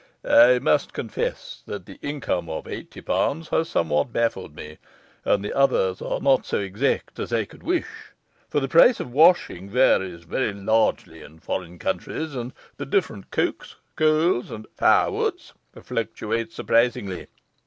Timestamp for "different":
12.87-13.29